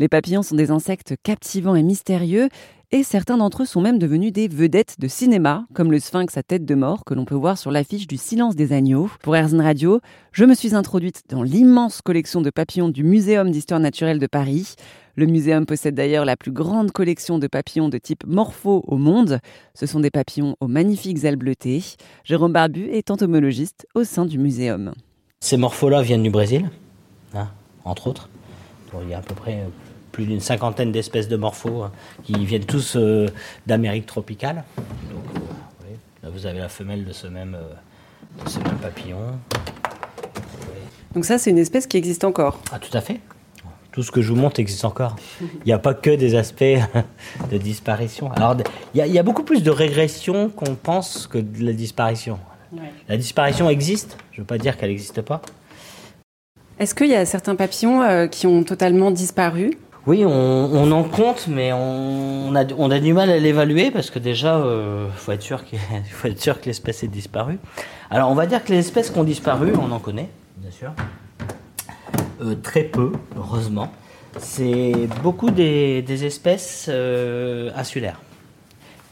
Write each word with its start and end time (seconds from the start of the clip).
Les 0.00 0.08
papillons 0.08 0.42
sont 0.42 0.56
des 0.56 0.70
insectes 0.70 1.14
captivants 1.22 1.74
et 1.74 1.82
mystérieux, 1.82 2.48
et 2.90 3.02
certains 3.02 3.36
d'entre 3.36 3.64
eux 3.64 3.66
sont 3.66 3.82
même 3.82 3.98
devenus 3.98 4.32
des 4.32 4.48
vedettes 4.48 4.96
de 4.98 5.08
cinéma, 5.08 5.66
comme 5.74 5.92
le 5.92 5.98
sphinx 5.98 6.38
à 6.38 6.42
tête 6.42 6.64
de 6.64 6.74
mort 6.74 7.04
que 7.04 7.12
l'on 7.12 7.26
peut 7.26 7.34
voir 7.34 7.58
sur 7.58 7.70
l'affiche 7.70 8.06
du 8.06 8.16
Silence 8.16 8.56
des 8.56 8.72
agneaux. 8.72 9.10
Pour 9.22 9.36
Airzone 9.36 9.60
Radio, 9.60 10.00
je 10.32 10.46
me 10.46 10.54
suis 10.54 10.74
introduite 10.74 11.24
dans 11.28 11.42
l'immense 11.42 12.00
collection 12.00 12.40
de 12.40 12.48
papillons 12.48 12.88
du 12.88 13.04
Muséum 13.04 13.50
d'histoire 13.50 13.78
naturelle 13.78 14.18
de 14.18 14.26
Paris. 14.26 14.74
Le 15.16 15.26
muséum 15.26 15.66
possède 15.66 15.96
d'ailleurs 15.96 16.24
la 16.24 16.38
plus 16.38 16.52
grande 16.52 16.92
collection 16.92 17.38
de 17.38 17.46
papillons 17.46 17.90
de 17.90 17.98
type 17.98 18.24
morpho 18.26 18.82
au 18.86 18.96
monde. 18.96 19.38
Ce 19.74 19.84
sont 19.84 20.00
des 20.00 20.10
papillons 20.10 20.56
aux 20.60 20.68
magnifiques 20.68 21.24
ailes 21.24 21.36
bleutées. 21.36 21.84
Jérôme 22.24 22.54
Barbu 22.54 22.86
est 22.86 23.10
entomologiste 23.10 23.86
au 23.94 24.04
sein 24.04 24.24
du 24.24 24.38
muséum. 24.38 24.94
Ces 25.40 25.58
morphos-là 25.58 26.00
viennent 26.00 26.22
du 26.22 26.30
Brésil, 26.30 26.70
hein, 27.34 27.48
entre 27.84 28.06
autres. 28.06 28.30
il 29.02 29.10
y 29.10 29.12
a 29.12 29.18
à 29.18 29.22
peu 29.22 29.34
près 29.34 29.66
plus 30.20 30.26
d'une 30.26 30.40
cinquantaine 30.40 30.92
d'espèces 30.92 31.28
de 31.28 31.36
morphos 31.36 31.82
hein, 31.82 31.92
qui 32.24 32.44
viennent 32.44 32.66
tous 32.66 32.94
euh, 32.94 33.26
d'Amérique 33.66 34.04
tropicale. 34.04 34.64
Donc, 34.76 35.24
euh, 35.34 35.94
là, 36.22 36.28
vous 36.28 36.44
avez 36.44 36.58
la 36.58 36.68
femelle 36.68 37.06
de 37.06 37.12
ce 37.12 37.26
même, 37.26 37.56
euh, 37.58 38.44
de 38.44 38.50
ce 38.50 38.58
même 38.58 38.76
papillon. 38.82 39.16
Donc 41.14 41.24
ça, 41.24 41.38
c'est 41.38 41.48
une 41.48 41.58
espèce 41.58 41.86
qui 41.86 41.96
existe 41.96 42.24
encore 42.24 42.60
Ah, 42.70 42.78
tout 42.78 42.94
à 42.94 43.00
fait. 43.00 43.18
Tout 43.92 44.02
ce 44.02 44.10
que 44.10 44.20
je 44.20 44.30
vous 44.30 44.38
montre 44.38 44.60
existe 44.60 44.84
encore. 44.84 45.16
Il 45.40 45.64
n'y 45.64 45.72
a 45.72 45.78
pas 45.78 45.94
que 45.94 46.10
des 46.10 46.34
aspects 46.34 46.64
de 47.50 47.56
disparition. 47.56 48.30
Alors, 48.32 48.58
il 48.94 49.06
y, 49.06 49.18
a 49.18 49.22
beaucoup 49.22 49.42
plus 49.42 49.62
de 49.62 49.70
régression 49.70 50.50
qu'on 50.50 50.74
pense 50.74 51.26
que 51.28 51.38
de 51.38 51.64
la 51.64 51.72
disparition. 51.72 52.38
La 53.08 53.16
disparition 53.16 53.70
existe, 53.70 54.18
je 54.32 54.36
ne 54.36 54.42
veux 54.42 54.46
pas 54.46 54.58
dire 54.58 54.76
qu'elle 54.76 54.90
n'existe 54.90 55.22
pas. 55.22 55.40
Est-ce 56.78 56.94
qu'il 56.94 57.08
y 57.08 57.14
a 57.14 57.24
certains 57.24 57.56
papillons 57.56 58.28
qui 58.28 58.46
ont 58.46 58.62
totalement 58.64 59.10
disparu? 59.10 59.78
Oui, 60.06 60.24
on, 60.24 60.92
en 60.92 61.04
compte, 61.04 61.46
mais 61.46 61.72
on, 61.74 62.54
a, 62.54 62.64
du 63.00 63.12
mal 63.12 63.30
à 63.30 63.38
l'évaluer 63.38 63.90
parce 63.90 64.10
que 64.10 64.18
déjà, 64.18 64.56
euh, 64.56 65.08
faut 65.14 65.32
être 65.32 65.42
sûr 65.42 65.62
que 66.60 66.66
l'espèce 66.66 67.02
ait 67.02 67.08
disparu. 67.08 67.58
Alors, 68.10 68.30
on 68.30 68.34
va 68.34 68.46
dire 68.46 68.64
que 68.64 68.72
les 68.72 68.78
espèces 68.78 69.10
qui 69.10 69.18
ont 69.18 69.24
disparu, 69.24 69.72
on 69.76 69.92
en 69.92 69.98
connaît, 69.98 70.30
bien 70.56 70.70
sûr. 70.70 70.92
Euh, 72.40 72.54
très 72.54 72.84
peu, 72.84 73.12
heureusement. 73.36 73.92
C'est 74.38 75.08
beaucoup 75.22 75.50
des, 75.50 76.24
espèces 76.24 76.86
euh, 76.88 77.70
insulaires 77.74 78.20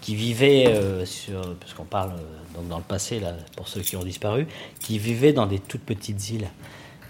qui 0.01 0.15
vivaient 0.15 0.73
sur, 1.05 1.55
parce 1.57 1.75
qu'on 1.75 1.85
parle 1.85 2.13
donc 2.55 2.69
dans 2.69 2.79
le 2.79 2.85
passé 2.85 3.21
là, 3.21 3.35
pour 3.57 3.69
ceux 3.69 3.83
qui 3.83 3.97
ont 3.97 4.05
disparu, 4.05 4.47
qui 4.81 4.99
vivaient 4.99 5.35
dans 5.35 5.47
des 5.47 5.59
toutes 5.59 5.83
petites 5.83 6.31
îles. 6.31 6.49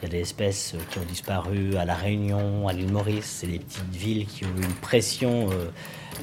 Il 0.00 0.04
y 0.04 0.06
a 0.06 0.10
des 0.10 0.20
espèces 0.20 0.74
euh, 0.74 0.78
qui 0.90 0.98
ont 0.98 1.04
disparu 1.04 1.74
à 1.76 1.84
La 1.84 1.94
Réunion, 1.94 2.68
à 2.68 2.72
l'île 2.72 2.92
Maurice. 2.92 3.24
C'est 3.24 3.48
des 3.48 3.58
petites 3.58 3.90
villes 3.90 4.26
qui 4.26 4.44
ont 4.44 4.56
eu 4.56 4.62
une 4.62 4.74
pression 4.74 5.50
euh, 5.50 5.70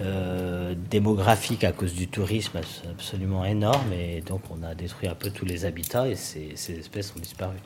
euh, 0.02 0.76
démographique 0.90 1.66
à 1.66 1.74
cause 1.74 1.94
du 1.94 2.08
tourisme 2.08 2.62
absolument 2.90 3.44
énorme. 3.44 3.92
Et 3.92 4.22
donc, 4.22 4.42
on 4.50 4.64
a 4.64 4.76
détruit 4.76 5.10
un 5.10 5.16
peu 5.16 5.30
tous 5.30 5.44
les 5.44 5.66
habitats 5.66 6.08
et 6.08 6.16
ces, 6.16 6.54
espèces 6.70 7.14
ont 7.18 7.20
disparu. 7.20 7.58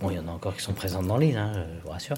Bon, 0.00 0.10
il 0.10 0.16
y 0.16 0.18
en 0.20 0.28
a 0.28 0.30
encore 0.30 0.54
qui 0.54 0.62
sont 0.62 0.74
présentes 0.74 1.08
dans 1.08 1.18
l'île, 1.18 1.36
hein, 1.36 1.52
je 1.76 1.82
vous 1.84 1.90
rassure. 1.90 2.16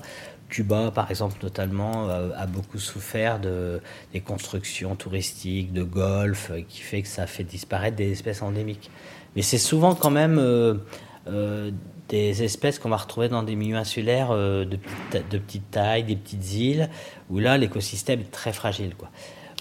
Cuba, 0.51 0.91
par 0.91 1.11
exemple, 1.11 1.37
notamment, 1.43 2.09
a 2.09 2.47
beaucoup 2.47 2.79
souffert 2.79 3.41
de, 3.41 3.81
des 4.13 4.21
constructions 4.21 4.95
touristiques, 4.95 5.73
de 5.73 5.83
golf, 5.83 6.53
qui 6.69 6.81
fait 6.81 7.03
que 7.03 7.09
ça 7.09 7.27
fait 7.27 7.45
disparaître 7.45 7.97
des 7.97 8.13
espèces 8.13 8.41
endémiques. 8.41 8.91
Mais 9.35 9.43
c'est 9.43 9.59
souvent 9.59 9.95
quand 9.95 10.11
même 10.11 10.39
des 12.09 12.43
espèces 12.43 12.79
qu'on 12.79 12.91
va 12.91 12.97
retrouver 12.97 13.29
dans 13.29 13.43
des 13.43 13.57
milieux 13.57 13.77
insulaires 13.77 14.31
euh, 14.31 14.65
de, 14.65 14.79
de, 15.13 15.39
petite 15.39 15.71
taille, 15.71 16.05
des 16.05 16.17
petites 16.17 16.55
îles, 16.55 16.91
où 17.31 17.39
là 17.39 17.57
l'écosystème 17.57 18.21
est 18.21 18.31
très 18.31 18.53
fragile. 18.53 18.95
Quoi. 18.95 19.11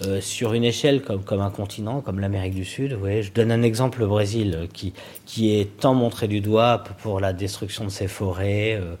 Euh, 0.02 0.20
sur 0.20 0.54
une 0.54 0.64
échelle 0.64 1.02
comme, 1.02 1.22
comme 1.22 1.40
un 1.40 1.50
continent, 1.50 2.00
comme 2.00 2.18
l'Amérique 2.18 2.54
du 2.54 2.64
Sud, 2.64 2.94
vous 2.94 3.06
je 3.06 3.30
donne 3.30 3.52
un 3.52 3.62
exemple, 3.62 4.00
le 4.00 4.08
Brésil, 4.08 4.68
qui, 4.72 4.92
qui 5.24 5.54
est 5.54 5.76
tant 5.78 5.94
montré 5.94 6.26
du 6.26 6.40
doigt 6.40 6.82
pour 6.98 7.20
la 7.20 7.32
destruction 7.32 7.84
de 7.84 7.90
ses 7.90 8.08
forêts, 8.08 8.74
euh, 8.74 8.96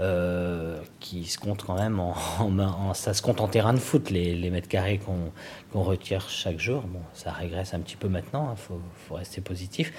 euh, 0.00 0.78
qui 0.98 1.26
se 1.26 1.36
compte 1.36 1.62
quand 1.62 1.74
même 1.74 2.00
en, 2.00 2.14
ça 2.94 3.12
se 3.12 3.20
compte 3.20 3.42
en 3.42 3.48
terrain 3.48 3.74
de 3.74 3.78
foot 3.78 4.08
les, 4.08 4.34
les 4.34 4.48
mètres 4.48 4.68
carrés 4.68 4.98
qu'on 4.98 5.82
retire 5.82 6.30
chaque 6.30 6.58
jour. 6.58 6.84
Bon, 6.84 7.00
ça 7.12 7.32
régresse 7.32 7.74
un 7.74 7.80
petit 7.80 7.96
peu 7.96 8.08
maintenant, 8.08 8.46
il 8.48 8.52
hein, 8.52 8.56
faut, 8.56 8.80
faut, 9.08 9.16
rester 9.16 9.42
positif. 9.42 9.92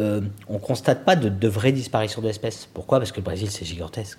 Euh, 0.00 0.22
on 0.48 0.58
constate 0.58 1.04
pas 1.04 1.14
de, 1.14 1.28
de 1.28 1.48
vraie 1.48 1.72
disparition 1.72 2.20
d'espèces. 2.20 2.66
Pourquoi? 2.66 2.98
Parce 2.98 3.12
que 3.12 3.18
le 3.18 3.24
Brésil 3.24 3.48
c'est 3.48 3.64
gigantesque. 3.64 4.18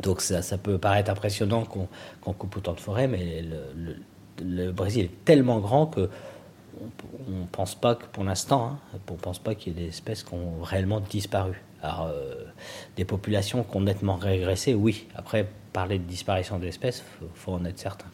Donc 0.00 0.20
ça, 0.20 0.42
ça, 0.42 0.58
peut 0.58 0.78
paraître 0.78 1.10
impressionnant 1.10 1.64
qu'on 1.64 2.32
coupe 2.32 2.56
autant 2.56 2.74
de 2.74 2.80
forêts, 2.80 3.08
mais 3.08 3.42
le, 3.42 3.96
Brésil 4.42 5.06
est 5.06 5.24
tellement 5.24 5.58
grand 5.58 5.86
que 5.86 6.08
on 7.28 7.40
ne 7.40 7.46
pense 7.50 7.74
pas 7.74 7.94
que 7.94 8.04
pour 8.12 8.24
l'instant, 8.24 8.78
hein, 8.94 8.98
on 9.10 9.14
pense 9.14 9.38
pas 9.38 9.54
qu'il 9.54 9.72
y 9.72 9.76
ait 9.76 9.82
des 9.84 9.88
espèces 9.88 10.22
qui 10.22 10.34
ont 10.34 10.62
réellement 10.62 11.00
disparu. 11.00 11.60
Alors, 11.82 12.08
euh, 12.12 12.34
des 12.96 13.04
populations 13.04 13.64
qui 13.64 13.76
ont 13.76 13.80
nettement 13.80 14.16
régressé, 14.16 14.74
oui. 14.74 15.06
Après, 15.14 15.48
parler 15.72 15.98
de 15.98 16.04
disparition 16.04 16.58
d'espèces, 16.58 17.04
il 17.20 17.28
faut, 17.34 17.52
en 17.52 17.64
être 17.64 17.78
certain. 17.78 18.06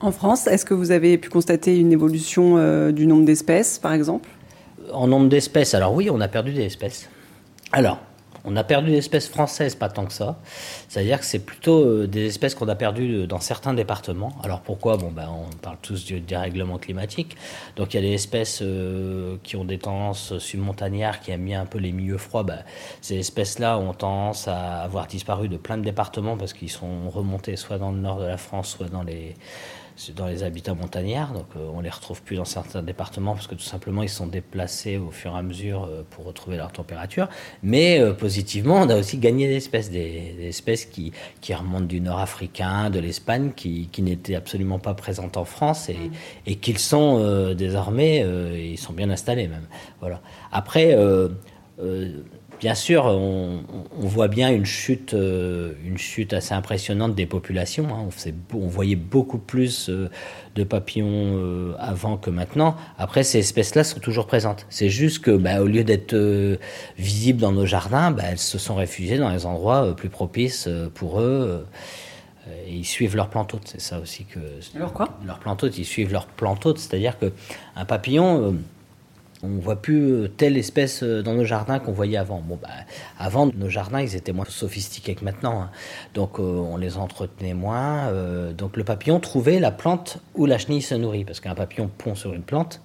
En 0.00 0.12
France, 0.12 0.46
est-ce 0.46 0.64
que 0.64 0.74
vous 0.74 0.90
avez 0.90 1.18
pu 1.18 1.28
constater 1.28 1.78
une 1.78 1.92
évolution 1.92 2.56
euh, 2.56 2.90
du 2.92 3.06
nombre 3.06 3.24
d'espèces, 3.24 3.78
par 3.78 3.92
exemple? 3.92 4.28
En 4.92 5.06
nombre 5.06 5.28
d'espèces, 5.28 5.74
alors 5.74 5.94
oui, 5.94 6.10
on 6.10 6.20
a 6.20 6.28
perdu 6.28 6.52
des 6.52 6.64
espèces. 6.64 7.08
Alors, 7.72 7.98
on 8.44 8.56
a 8.56 8.64
perdu 8.64 8.90
des 8.90 8.98
espèces 8.98 9.28
françaises, 9.28 9.74
pas 9.74 9.88
tant 9.88 10.06
que 10.06 10.12
ça. 10.12 10.38
C'est-à-dire 10.88 11.20
que 11.20 11.26
c'est 11.26 11.40
plutôt 11.40 11.84
euh, 11.84 12.06
des 12.06 12.26
espèces 12.26 12.54
qu'on 12.54 12.68
a 12.68 12.74
perdues 12.74 13.26
dans 13.26 13.40
certains 13.40 13.74
départements. 13.74 14.32
Alors 14.42 14.60
pourquoi? 14.60 14.96
Bon, 14.96 15.10
ben, 15.10 15.28
on 15.28 15.54
parle 15.56 15.76
tous 15.82 16.04
du 16.04 16.20
dérèglement 16.20 16.78
climatique. 16.78 17.36
Donc 17.76 17.94
il 17.94 17.96
y 17.96 18.04
a 18.04 18.06
des 18.08 18.14
espèces 18.14 18.60
euh, 18.62 19.36
qui 19.42 19.56
ont 19.56 19.64
des 19.64 19.78
tendances 19.78 20.38
submontagnardes, 20.38 21.20
qui 21.20 21.30
aiment 21.30 21.44
bien 21.44 21.62
un 21.62 21.66
peu 21.66 21.78
les 21.78 21.92
milieux 21.92 22.18
froids. 22.18 22.42
Ben, 22.42 22.64
ces 23.00 23.18
espèces-là 23.18 23.78
ont 23.78 23.92
tendance 23.92 24.48
à 24.48 24.82
avoir 24.82 25.06
disparu 25.06 25.48
de 25.48 25.56
plein 25.56 25.76
de 25.76 25.82
départements 25.82 26.36
parce 26.36 26.52
qu'ils 26.52 26.70
sont 26.70 27.10
remontés 27.10 27.56
soit 27.56 27.78
dans 27.78 27.92
le 27.92 27.98
nord 27.98 28.20
de 28.20 28.26
la 28.26 28.36
France, 28.36 28.76
soit 28.76 28.88
dans 28.88 29.02
les 29.02 29.34
dans 30.14 30.26
les 30.26 30.42
habitats 30.42 30.74
montagnards, 30.74 31.32
donc 31.32 31.46
euh, 31.56 31.68
on 31.74 31.80
les 31.80 31.90
retrouve 31.90 32.22
plus 32.22 32.36
dans 32.36 32.44
certains 32.44 32.82
départements 32.82 33.34
parce 33.34 33.46
que 33.46 33.54
tout 33.54 33.60
simplement 33.60 34.02
ils 34.02 34.08
sont 34.08 34.26
déplacés 34.26 34.96
au 34.96 35.10
fur 35.10 35.34
et 35.34 35.38
à 35.38 35.42
mesure 35.42 35.84
euh, 35.84 36.02
pour 36.10 36.24
retrouver 36.24 36.56
leur 36.56 36.72
température. 36.72 37.28
Mais 37.62 38.00
euh, 38.00 38.12
positivement, 38.12 38.76
on 38.76 38.88
a 38.88 38.96
aussi 38.96 39.18
gagné 39.18 39.48
des 39.48 39.56
espèces, 39.56 39.90
des, 39.90 40.36
espèces 40.42 40.86
qui, 40.86 41.12
qui, 41.40 41.54
remontent 41.54 41.86
du 41.86 42.00
nord 42.00 42.20
africain, 42.20 42.90
de 42.90 42.98
l'Espagne, 42.98 43.52
qui, 43.54 43.88
qui 43.92 44.02
n'étaient 44.02 44.36
absolument 44.36 44.78
pas 44.78 44.94
présentes 44.94 45.36
en 45.36 45.44
France 45.44 45.88
et, 45.88 45.94
mm. 45.94 46.12
et 46.46 46.56
qu'ils 46.56 46.78
sont 46.78 47.54
désormais, 47.54 48.24
ils 48.72 48.78
sont 48.78 48.92
bien 48.92 49.10
installés 49.10 49.48
même. 49.48 49.66
Voilà. 50.00 50.20
Après, 50.52 50.96
Bien 52.60 52.74
sûr, 52.74 53.06
on, 53.06 53.62
voit 54.00 54.28
bien 54.28 54.52
une 54.52 54.66
chute, 54.66 55.14
euh, 55.14 55.72
une 55.82 55.96
chute 55.96 56.34
assez 56.34 56.52
impressionnante 56.52 57.14
des 57.14 57.24
populations. 57.24 57.86
Hein. 57.88 58.10
On, 58.52 58.66
voyait 58.66 58.96
beaucoup 58.96 59.38
plus 59.38 59.88
euh, 59.88 60.10
de 60.56 60.64
papillons 60.64 61.08
euh, 61.08 61.72
avant 61.78 62.18
que 62.18 62.28
maintenant. 62.28 62.76
Après, 62.98 63.22
ces 63.22 63.38
espèces-là 63.38 63.82
sont 63.82 63.98
toujours 63.98 64.26
présentes. 64.26 64.66
C'est 64.68 64.90
juste 64.90 65.20
que, 65.20 65.30
bah, 65.30 65.62
au 65.62 65.66
lieu 65.66 65.84
d'être 65.84 66.14
visibles 66.98 67.40
dans 67.40 67.52
nos 67.52 67.64
jardins, 67.64 68.10
bah, 68.10 68.24
elles 68.30 68.38
se 68.38 68.58
sont 68.58 68.74
réfugiées 68.74 69.16
dans 69.16 69.30
les 69.30 69.46
endroits 69.46 69.96
plus 69.96 70.10
propices 70.10 70.68
pour 70.94 71.22
eux. 71.22 71.66
Et 72.66 72.74
ils 72.74 72.84
suivent 72.84 73.16
leur 73.16 73.30
plantes 73.30 73.56
C'est 73.64 73.80
ça 73.80 74.00
aussi 74.00 74.26
que. 74.26 74.38
Alors 74.76 74.92
quoi? 74.92 75.18
Leur 75.24 75.38
plantes 75.38 75.64
Ils 75.78 75.86
suivent 75.86 76.12
leur 76.12 76.26
plantes 76.26 76.76
C'est-à-dire 76.76 77.18
que 77.18 77.32
un 77.74 77.86
papillon 77.86 78.58
on 79.42 79.58
voit 79.58 79.80
plus 79.80 80.12
euh, 80.12 80.28
telle 80.28 80.56
espèce 80.56 81.02
euh, 81.02 81.22
dans 81.22 81.34
nos 81.34 81.44
jardins 81.44 81.78
qu'on 81.78 81.92
voyait 81.92 82.18
avant. 82.18 82.40
Bon, 82.40 82.58
bah, 82.60 82.68
avant, 83.18 83.46
nos 83.46 83.68
jardins, 83.68 84.00
ils 84.00 84.16
étaient 84.16 84.32
moins 84.32 84.44
sophistiqués 84.46 85.14
que 85.14 85.24
maintenant. 85.24 85.62
Hein. 85.62 85.70
Donc, 86.14 86.38
euh, 86.38 86.42
on 86.42 86.76
les 86.76 86.98
entretenait 86.98 87.54
moins. 87.54 88.12
donc, 88.52 88.76
le 88.76 88.84
papillon 88.84 89.20
trouvait 89.20 89.60
la 89.60 89.70
plante 89.70 90.18
où 90.34 90.46
la 90.46 90.58
chenille 90.58 90.82
se 90.82 90.94
nourrit. 90.94 91.24
Parce 91.24 91.40
qu'un 91.40 91.54
papillon 91.54 91.90
pond 91.96 92.14
sur 92.14 92.34
une 92.34 92.42
plante. 92.42 92.80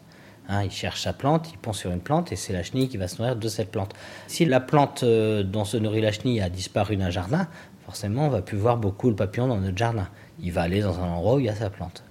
Hein, 0.48 0.64
il 0.64 0.72
cherche 0.72 1.02
sa 1.02 1.12
plante, 1.12 1.50
il 1.52 1.58
pond 1.58 1.74
sur 1.74 1.90
une 1.90 2.02
plante 2.02 2.32
et 2.32 2.36
c'est 2.36 2.54
la 2.54 2.62
chenille 2.62 2.88
qui 2.88 2.98
va 2.98 3.08
se 3.08 3.18
nourrir 3.18 3.36
de 3.36 3.48
cette 3.48 3.72
plante. 3.72 3.96
Si 4.28 4.46
la 4.46 4.60
plante 4.60 5.04
dont 5.04 5.66
se 5.66 5.76
nourrit 5.76 6.02
la 6.02 6.12
chenille 6.12 6.40
a 6.40 6.50
disparu 6.50 6.98
d'un 6.98 7.10
jardin, 7.10 7.48
forcément, 7.86 8.28
on 8.28 8.30
va 8.30 8.44
plus 8.44 8.58
voir 8.58 8.78
beaucoup 8.78 9.10
le 9.10 9.16
papillon 9.16 9.48
dans 9.48 9.58
notre 9.58 9.78
jardin. 9.78 10.08
Il 10.40 10.52
va 10.52 10.62
aller 10.62 10.82
dans 10.82 11.00
un 11.00 11.08
endroit 11.08 11.36
où 11.36 11.40
il 11.40 11.48
y 11.48 11.50
a 11.50 11.56
sa 11.56 11.72
plante. 11.72 12.04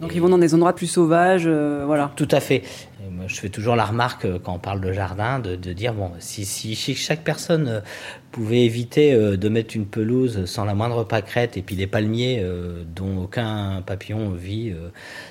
Donc 0.00 0.12
ils 0.14 0.20
vont 0.20 0.28
dans 0.28 0.38
des 0.38 0.54
endroits 0.54 0.74
plus 0.74 0.88
sauvages, 0.88 1.44
euh, 1.46 1.84
voilà. 1.86 2.10
Tout 2.16 2.28
à 2.32 2.40
fait. 2.40 2.64
moi, 3.12 3.26
je 3.28 3.36
fais 3.36 3.48
toujours 3.48 3.76
la 3.76 3.84
remarque 3.84 4.24
euh, 4.24 4.40
quand 4.42 4.52
on 4.52 4.58
parle 4.58 4.80
de 4.80 4.92
jardin, 4.92 5.38
de, 5.38 5.54
dire 5.54 5.94
bon, 5.94 6.10
si, 6.18 6.44
si, 6.44 6.74
chaque 6.96 7.22
personne 7.22 7.68
euh, 7.68 7.80
pouvait 8.32 8.64
éviter 8.64 9.14
de 9.14 9.48
mettre 9.48 9.76
une 9.76 9.86
pelouse 9.86 10.46
sans 10.46 10.64
la 10.64 10.74
moindre 10.74 11.04
pâquerette 11.04 11.56
et 11.56 11.62
puis 11.62 11.76
des 11.76 11.86
palmiers 11.86 12.44
dont 12.96 13.22
aucun 13.22 13.80
papillon 13.86 14.30
vit 14.30 14.74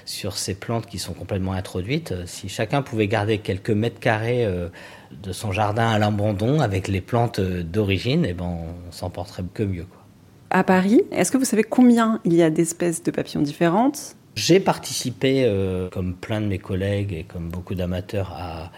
sur 0.06 0.38
ces 0.38 0.56
plantes 0.56 0.86
qui 0.86 1.00
sont 1.00 1.12
complètement 1.12 1.52
introduites, 1.52 2.14
si 2.26 2.48
chacun 2.48 2.82
pouvait 2.82 3.10
garder 3.10 3.40
quelques 3.40 3.72
mètres 3.72 4.00
carrés 4.00 4.48
de 5.12 5.32
son 5.34 5.52
jardin 5.52 5.90
à 5.90 6.00
l'abandon 6.00 6.62
avec 6.62 6.88
les 6.88 7.02
plantes 7.02 7.42
d'origine, 7.42 8.24
et 8.24 8.30
eh 8.30 8.34
ben 8.34 8.46
on 8.46 8.92
s'en 8.94 9.10
porterait 9.10 9.44
que 9.54 9.64
mieux. 9.64 9.84
Quoi. 9.84 10.00
à 10.50 10.64
Paris. 10.64 11.02
Est-ce 11.12 11.30
que 11.30 11.38
vous 11.38 11.44
savez 11.44 11.64
combien 11.64 12.22
il 12.24 12.34
y 12.34 12.42
a 12.42 12.50
d'espèces 12.50 13.04
de 13.04 13.12
papillons 13.12 13.42
différentes? 13.42 14.16
J'ai 14.36 14.60
participé, 14.60 15.44
euh, 15.46 15.90
comme 15.90 16.16
plein 16.16 16.42
de 16.42 16.48
mes 16.48 16.58
collègues 16.58 17.14
et 17.14 17.24
comme 17.24 17.50
beaucoup 17.50 17.76
d'amateurs, 17.76 18.36
à, 18.36 18.72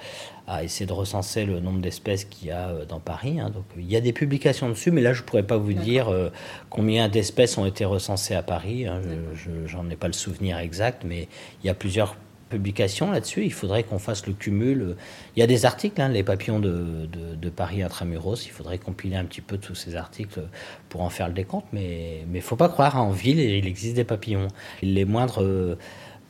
essayer 0.64 0.86
de 0.86 0.94
recenser 0.94 1.44
le 1.44 1.60
nombre 1.60 1.80
d'espèces 1.80 2.26
qu'il 2.26 2.50
y 2.50 2.52
a 2.52 2.70
euh, 2.70 2.86
dans 2.86 3.00
Paris. 3.00 3.40
Hein. 3.40 3.50
Donc, 3.50 3.64
il 3.78 3.90
y 3.90 3.96
a 3.96 4.02
des 4.02 4.14
publications 4.14 4.70
dessus, 4.70 4.92
mais 4.92 5.02
là, 5.02 5.14
je 5.14 5.22
ne 5.22 5.26
pourrais 5.26 5.44
pas 5.44 5.58
vous 5.58 5.74
dire 5.74 6.10
euh, 6.10 6.30
combien 6.70 7.10
d'espèces 7.10 7.58
ont 7.58 7.66
été 7.66 7.84
recensées 7.86 8.36
à 8.36 8.44
Paris. 8.44 8.86
Hein. 8.86 9.02
Je 9.34 9.76
n'en 9.76 9.90
ai 9.90 9.96
pas 9.96 10.08
le 10.08 10.14
souvenir 10.14 10.60
exact, 10.60 11.04
mais 11.04 11.28
il 11.64 11.68
y 11.68 11.70
a 11.70 11.74
plusieurs 11.74 12.16
publication 12.50 13.12
là-dessus. 13.12 13.44
Il 13.44 13.54
faudrait 13.54 13.84
qu'on 13.84 14.00
fasse 14.00 14.28
le 14.28 14.34
cumul. 14.34 14.96
Il 15.36 15.40
y 15.40 15.44
a 15.44 15.48
des 15.48 15.66
articles, 15.66 16.00
hein, 16.02 16.10
les 16.10 16.24
papillons 16.24 16.60
de, 16.60 17.08
de, 17.08 17.50
Paris 17.50 17.82
intramuros. 17.84 18.46
Il 18.46 18.52
faudrait 18.52 18.78
compiler 18.78 19.16
un 19.16 19.26
petit 19.26 19.42
peu 19.42 19.58
tous 19.58 19.76
ces 19.76 19.96
articles 19.96 20.42
pour 20.90 21.02
en 21.02 21.10
faire 21.10 21.28
le 21.28 21.34
décompte. 21.34 21.68
Mais 21.74 22.22
il 22.26 22.32
ne 22.32 22.42
faut 22.42 22.56
pas 22.56 22.70
croire, 22.70 22.98
hein, 22.98 23.02
en 23.02 23.12
ville, 23.12 23.40
il 23.40 23.68
existe 23.68 23.96
des 23.96 24.04
papillons. 24.04 24.48
Les 24.82 25.06
moindres 25.06 25.44
euh, 25.44 25.78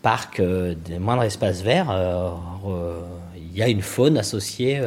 parcs, 0.02 0.40
euh, 0.40 0.76
des 0.76 1.00
moindres 1.00 1.24
espaces 1.24 1.62
verts, 1.62 1.90
euh, 1.90 3.02
il 3.36 3.58
y 3.58 3.62
a 3.62 3.68
une 3.68 3.82
faune 3.82 4.18
associée 4.18 4.82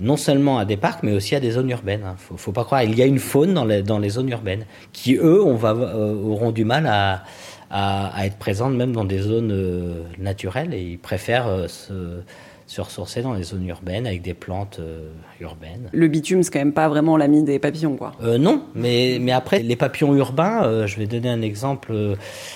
non 0.00 0.16
seulement 0.16 0.58
à 0.58 0.64
des 0.64 0.76
parcs, 0.76 1.02
mais 1.02 1.12
aussi 1.12 1.34
à 1.34 1.40
des 1.40 1.52
zones 1.52 1.70
urbaines. 1.70 2.02
Il 2.02 2.06
hein. 2.06 2.36
faut, 2.36 2.52
pas 2.52 2.64
croire, 2.64 2.82
il 2.82 2.96
y 2.96 3.02
a 3.02 3.06
une 3.06 3.18
faune 3.18 3.54
dans 3.54 3.64
les, 3.64 3.82
dans 3.82 3.98
les 3.98 4.10
zones 4.10 4.28
urbaines 4.28 4.64
qui, 4.92 5.14
eux, 5.14 5.42
on 5.44 5.54
va, 5.54 5.74
auront 5.74 6.52
du 6.52 6.64
mal 6.64 6.86
à 6.86 7.24
à, 7.70 8.26
être 8.26 8.36
présente 8.36 8.74
même 8.74 8.92
dans 8.92 9.04
des 9.04 9.18
zones 9.18 9.52
euh, 9.52 10.02
naturelles 10.18 10.74
et 10.74 10.82
ils 10.82 10.98
préfèrent 10.98 11.48
euh, 11.48 11.68
se, 11.68 12.22
se, 12.68 12.80
ressourcer 12.80 13.22
dans 13.22 13.32
les 13.32 13.42
zones 13.42 13.66
urbaines 13.66 14.06
avec 14.06 14.22
des 14.22 14.34
plantes 14.34 14.78
euh, 14.78 15.10
urbaines. 15.40 15.88
Le 15.92 16.06
bitume, 16.06 16.42
c'est 16.42 16.52
quand 16.52 16.60
même 16.60 16.72
pas 16.72 16.88
vraiment 16.88 17.16
l'ami 17.16 17.42
des 17.42 17.58
papillons, 17.58 17.96
quoi. 17.96 18.12
non, 18.38 18.64
mais, 18.74 19.18
mais 19.20 19.32
après, 19.32 19.60
les 19.60 19.76
papillons 19.76 20.14
urbains, 20.14 20.86
je 20.86 20.96
vais 20.98 21.06
donner 21.06 21.28
un 21.28 21.42
exemple 21.42 21.92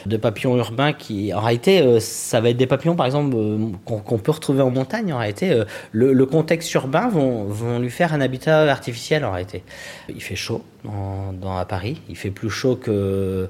de 0.07 0.17
papillons 0.17 0.57
urbains 0.57 0.93
qui, 0.93 1.33
en 1.35 1.41
réalité, 1.41 2.01
ça 2.01 2.41
va 2.41 2.51
être 2.51 2.57
des 2.57 2.67
papillons, 2.67 2.95
par 2.95 3.07
exemple, 3.07 3.37
qu'on 3.85 4.19
peut 4.19 4.33
retrouver 4.33 4.63
en 4.63 4.71
montagne. 4.71 5.13
En 5.13 5.19
réalité, 5.19 5.63
le, 5.93 6.13
le, 6.13 6.27
contexte 6.27 6.73
urbain 6.75 7.09
vont, 7.09 7.45
vont 7.45 7.79
lui 7.79 7.91
faire 7.91 8.13
un 8.13 8.21
habitat 8.21 8.71
artificiel, 8.71 9.25
en 9.25 9.33
réalité. 9.33 9.63
Il 10.09 10.23
fait 10.23 10.37
chaud 10.37 10.63
dans, 10.85 11.33
dans 11.33 11.57
à 11.57 11.65
Paris, 11.65 12.01
il 12.09 12.17
fait 12.17 12.31
plus 12.31 12.51
chaud 12.51 12.77
que 12.77 13.49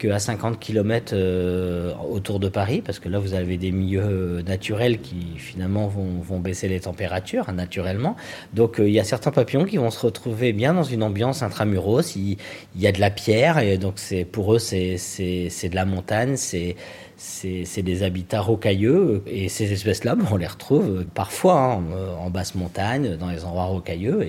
qu'à 0.00 0.18
50 0.18 0.58
km 0.58 1.12
euh, 1.12 1.92
autour 2.10 2.40
de 2.40 2.48
Paris, 2.48 2.82
parce 2.84 2.98
que 2.98 3.08
là, 3.08 3.18
vous 3.18 3.34
avez 3.34 3.58
des 3.58 3.70
milieux 3.70 4.42
naturels 4.42 5.00
qui 5.00 5.34
finalement 5.36 5.86
vont, 5.88 6.40
baisser 6.40 6.68
les 6.68 6.80
températures 6.80 7.48
hein, 7.48 7.52
naturellement. 7.52 8.16
Donc, 8.54 8.80
euh, 8.80 8.88
il 8.88 8.94
y 8.94 9.00
a 9.00 9.04
certains 9.04 9.30
papillons 9.30 9.64
qui 9.64 9.76
vont 9.76 9.90
se 9.90 10.00
retrouver 10.00 10.52
bien 10.54 10.72
dans 10.72 10.84
une 10.84 11.02
ambiance 11.02 11.42
intramuros. 11.42 12.16
Il, 12.16 12.38
y 12.76 12.86
a 12.86 12.92
de 12.92 13.00
la 13.00 13.10
pierre, 13.10 13.58
et 13.58 13.76
donc 13.76 13.96
pour 14.32 14.54
eux, 14.54 14.58
c'est 14.58 14.96
de 14.96 15.74
la 15.74 15.84
montagne, 15.84 16.36
c'est 16.36 16.76
c'est 17.20 17.82
des 17.82 18.02
habitats 18.02 18.40
rocailleux 18.40 19.22
et 19.26 19.50
ces 19.50 19.70
espèces-là, 19.72 20.16
on 20.32 20.36
les 20.36 20.46
retrouve 20.46 21.04
parfois 21.14 21.74
hein, 21.74 21.82
en, 22.18 22.30
basse 22.30 22.54
montagne, 22.54 23.16
dans 23.16 23.28
les 23.28 23.44
endroits 23.44 23.64
rocailleux 23.64 24.26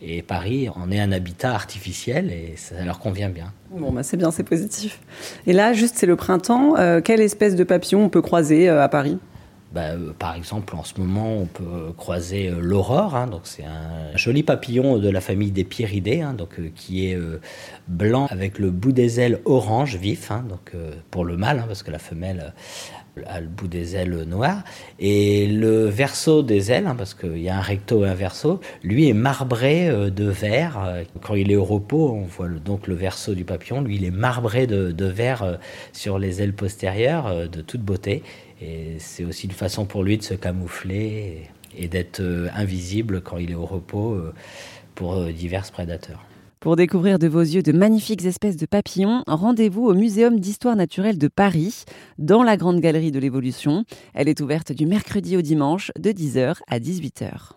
et, 0.00 0.22
Paris 0.22 0.68
en 0.68 0.90
est 0.92 1.00
un 1.00 1.10
habitat 1.10 1.52
artificiel 1.52 2.30
et 2.30 2.54
ça 2.56 2.84
leur 2.84 3.00
convient 3.00 3.28
bien. 3.28 3.52
Bon, 3.70 3.90
bah 3.90 4.02
c'est 4.02 4.16
bien, 4.16 4.30
c'est 4.30 4.44
positif. 4.44 5.00
Et 5.46 5.52
là, 5.52 5.72
juste, 5.72 5.96
c'est 5.96 6.06
le 6.06 6.16
printemps. 6.16 6.76
Euh, 6.78 7.00
quelle 7.00 7.20
espèce 7.20 7.56
de 7.56 7.64
papillon 7.64 8.04
on 8.04 8.08
peut 8.08 8.22
croiser 8.22 8.68
euh, 8.68 8.82
à 8.82 8.88
Paris? 8.88 9.18
Bah, 9.72 9.90
euh, 9.90 10.12
par 10.18 10.34
exemple, 10.34 10.74
en 10.76 10.82
ce 10.82 10.98
moment, 10.98 11.36
on 11.36 11.46
peut 11.46 11.92
croiser 11.96 12.48
euh, 12.48 12.60
l'aurore. 12.60 13.14
Hein, 13.14 13.28
c'est 13.44 13.64
un 13.64 14.16
joli 14.16 14.42
papillon 14.42 14.98
de 14.98 15.08
la 15.10 15.20
famille 15.20 15.50
des 15.50 15.64
pyridés, 15.64 16.22
hein, 16.22 16.32
donc 16.32 16.58
euh, 16.58 16.70
qui 16.74 17.06
est 17.06 17.18
blanc 17.86 18.26
avec 18.30 18.58
le 18.58 18.70
bout 18.70 18.92
des 18.92 19.20
ailes 19.20 19.40
orange 19.44 19.96
vif, 19.96 20.30
hein, 20.30 20.44
donc 20.48 20.72
pour 21.10 21.24
le 21.24 21.36
mâle, 21.36 21.64
parce 21.66 21.82
que 21.82 21.90
la 21.90 21.98
femelle 21.98 22.54
a 23.26 23.40
le 23.40 23.48
bout 23.48 23.68
des 23.68 23.96
ailes 23.96 24.24
noir. 24.26 24.62
Et 24.98 25.46
le 25.46 25.86
verso 25.86 26.42
des 26.42 26.70
ailes, 26.72 26.92
parce 26.96 27.14
qu'il 27.14 27.38
y 27.38 27.48
a 27.48 27.56
un 27.56 27.62
recto 27.62 28.04
et 28.04 28.08
un 28.08 28.14
verso, 28.14 28.60
lui 28.82 29.08
est 29.08 29.14
marbré 29.14 29.88
de 30.10 30.28
vert. 30.28 31.04
Quand 31.22 31.34
il 31.34 31.50
est 31.50 31.56
au 31.56 31.64
repos, 31.64 32.12
on 32.12 32.22
voit 32.22 32.48
donc 32.48 32.86
le 32.86 32.94
verso 32.94 33.34
du 33.34 33.44
papillon. 33.44 33.80
Lui, 33.80 33.96
il 33.96 34.04
est 34.04 34.10
marbré 34.10 34.66
de, 34.66 34.92
de 34.92 35.04
vert 35.06 35.58
sur 35.92 36.18
les 36.18 36.42
ailes 36.42 36.54
postérieures, 36.54 37.48
de 37.48 37.60
toute 37.60 37.82
beauté. 37.82 38.22
Et 38.60 38.96
c'est 38.98 39.24
aussi 39.24 39.46
une 39.46 39.52
façon 39.52 39.84
pour 39.84 40.02
lui 40.02 40.18
de 40.18 40.22
se 40.22 40.34
camoufler 40.34 41.48
et, 41.76 41.88
d'être 41.88 42.20
euh, 42.20 42.48
invisible 42.54 43.20
quand 43.20 43.38
il 43.38 43.52
est 43.52 43.56
au 43.56 43.66
repos 43.66 44.14
euh, 44.14 44.34
pour 44.94 45.14
euh, 45.14 45.32
divers 45.32 45.70
prédateurs. 45.70 46.24
Pour 46.60 46.74
découvrir 46.74 47.20
de 47.20 47.28
vos 47.28 47.40
yeux 47.40 47.62
de 47.62 47.70
magnifiques 47.70 48.24
espèces 48.24 48.56
de 48.56 48.66
papillons, 48.66 49.22
rendez-vous 49.28 49.86
au 49.86 49.94
Muséum 49.94 50.40
d'histoire 50.40 50.74
naturelle 50.74 51.16
de 51.16 51.28
Paris, 51.28 51.84
dans 52.18 52.42
la 52.42 52.56
Grande 52.56 52.80
Galerie 52.80 53.12
de 53.12 53.20
l'Évolution. 53.20 53.84
Elle 54.12 54.28
est 54.28 54.40
ouverte 54.40 54.72
du 54.72 54.84
mercredi 54.84 55.36
au 55.36 55.40
dimanche 55.40 55.92
de 55.96 56.10
10h 56.10 56.56
à 56.66 56.80
18h. 56.80 57.52